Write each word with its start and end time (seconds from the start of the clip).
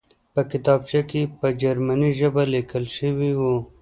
په 0.33 0.41
کتابچه 0.51 1.01
کې 1.09 1.21
په 1.39 1.47
جرمني 1.61 2.11
ژبه 2.19 2.43
لیکل 2.53 2.85
شوي 2.97 3.31
وو 3.39 3.55